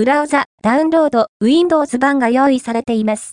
[0.00, 3.28] ブラウザ、ダウンロード、Windows 版が用意されています。